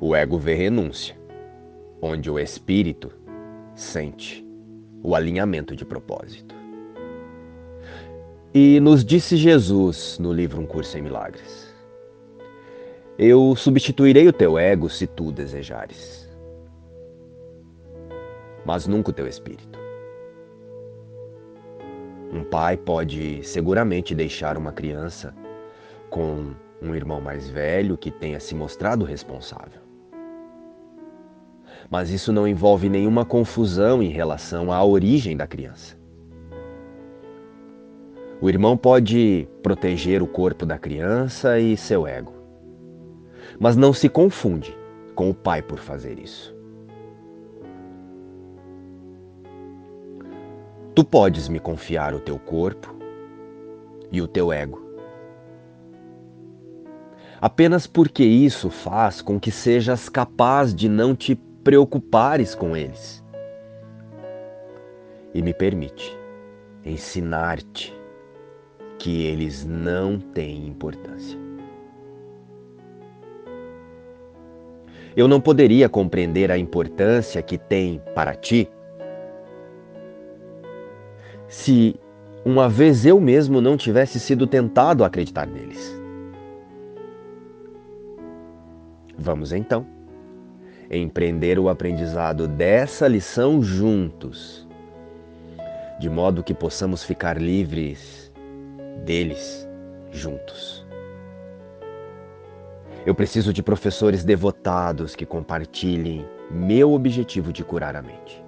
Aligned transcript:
o 0.00 0.14
ego 0.14 0.38
vê 0.38 0.54
renúncia, 0.54 1.16
onde 2.00 2.30
o 2.30 2.38
espírito 2.38 3.12
sente 3.74 4.46
o 5.02 5.14
alinhamento 5.14 5.74
de 5.74 5.84
propósito. 5.84 6.54
E 8.54 8.80
nos 8.80 9.04
disse 9.04 9.36
Jesus 9.36 10.18
no 10.18 10.32
livro 10.32 10.60
Um 10.60 10.66
Curso 10.66 10.96
em 10.96 11.02
Milagres: 11.02 11.74
Eu 13.18 13.54
substituirei 13.56 14.26
o 14.28 14.32
teu 14.32 14.58
ego 14.58 14.88
se 14.88 15.06
tu 15.06 15.30
desejares, 15.30 16.28
mas 18.64 18.86
nunca 18.86 19.10
o 19.10 19.14
teu 19.14 19.26
espírito. 19.26 19.78
Um 22.32 22.44
pai 22.44 22.76
pode 22.76 23.42
seguramente 23.42 24.14
deixar 24.14 24.56
uma 24.56 24.72
criança 24.72 25.34
com 26.10 26.52
um 26.80 26.94
irmão 26.94 27.20
mais 27.20 27.48
velho 27.48 27.96
que 27.96 28.10
tenha 28.10 28.38
se 28.38 28.54
mostrado 28.54 29.04
responsável. 29.04 29.87
Mas 31.90 32.10
isso 32.10 32.32
não 32.32 32.46
envolve 32.46 32.88
nenhuma 32.88 33.24
confusão 33.24 34.02
em 34.02 34.08
relação 34.08 34.72
à 34.72 34.84
origem 34.84 35.36
da 35.36 35.46
criança. 35.46 35.96
O 38.40 38.48
irmão 38.48 38.76
pode 38.76 39.48
proteger 39.64 40.22
o 40.22 40.26
corpo 40.26 40.64
da 40.64 40.78
criança 40.78 41.58
e 41.58 41.76
seu 41.76 42.06
ego, 42.06 42.32
mas 43.58 43.74
não 43.74 43.92
se 43.92 44.08
confunde 44.08 44.76
com 45.16 45.28
o 45.28 45.34
pai 45.34 45.60
por 45.60 45.80
fazer 45.80 46.20
isso. 46.20 46.54
Tu 50.94 51.04
podes 51.04 51.48
me 51.48 51.58
confiar 51.58 52.14
o 52.14 52.20
teu 52.20 52.38
corpo 52.38 52.94
e 54.12 54.22
o 54.22 54.28
teu 54.28 54.52
ego, 54.52 54.80
apenas 57.40 57.88
porque 57.88 58.22
isso 58.22 58.70
faz 58.70 59.20
com 59.20 59.38
que 59.38 59.50
sejas 59.50 60.08
capaz 60.08 60.72
de 60.72 60.88
não 60.88 61.14
te 61.14 61.34
preocupares 61.68 62.54
com 62.54 62.74
eles. 62.74 63.22
E 65.34 65.42
me 65.42 65.52
permite 65.52 66.18
ensinar-te 66.82 67.94
que 68.98 69.26
eles 69.26 69.66
não 69.66 70.18
têm 70.18 70.66
importância. 70.66 71.38
Eu 75.14 75.28
não 75.28 75.42
poderia 75.42 75.90
compreender 75.90 76.50
a 76.50 76.56
importância 76.56 77.42
que 77.42 77.58
tem 77.58 78.00
para 78.14 78.34
ti 78.34 78.66
se 81.48 82.00
uma 82.46 82.66
vez 82.66 83.04
eu 83.04 83.20
mesmo 83.20 83.60
não 83.60 83.76
tivesse 83.76 84.18
sido 84.18 84.46
tentado 84.46 85.04
a 85.04 85.06
acreditar 85.06 85.46
neles. 85.46 86.00
Vamos 89.18 89.52
então 89.52 89.97
empreender 90.96 91.58
o 91.58 91.68
aprendizado 91.68 92.48
dessa 92.48 93.06
lição 93.06 93.62
juntos, 93.62 94.66
de 95.98 96.08
modo 96.08 96.42
que 96.42 96.54
possamos 96.54 97.04
ficar 97.04 97.40
livres 97.40 98.32
deles 99.04 99.68
juntos. 100.10 100.86
Eu 103.04 103.14
preciso 103.14 103.52
de 103.52 103.62
professores 103.62 104.24
devotados 104.24 105.14
que 105.14 105.24
compartilhem 105.24 106.26
meu 106.50 106.92
objetivo 106.92 107.52
de 107.52 107.64
curar 107.64 107.96
a 107.96 108.02
mente. 108.02 108.42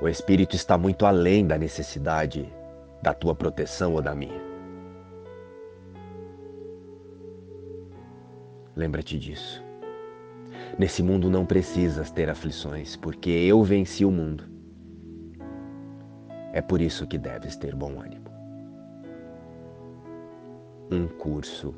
O 0.00 0.08
Espírito 0.08 0.54
está 0.54 0.76
muito 0.76 1.06
além 1.06 1.46
da 1.46 1.56
necessidade 1.56 2.52
da 3.02 3.14
tua 3.14 3.34
proteção 3.34 3.94
ou 3.94 4.02
da 4.02 4.14
minha. 4.14 4.55
Lembra-te 8.76 9.18
disso. 9.18 9.64
Nesse 10.78 11.02
mundo 11.02 11.30
não 11.30 11.46
precisas 11.46 12.10
ter 12.10 12.28
aflições, 12.28 12.94
porque 12.94 13.30
eu 13.30 13.62
venci 13.64 14.04
o 14.04 14.10
mundo 14.10 14.56
é 16.56 16.62
por 16.62 16.80
isso 16.80 17.06
que 17.06 17.18
deves 17.18 17.54
ter 17.54 17.74
bom 17.74 18.00
ânimo. 18.00 18.24
Um 20.90 21.06
curso 21.06 21.74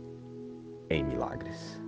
em 0.89 1.03
milagres. 1.03 1.83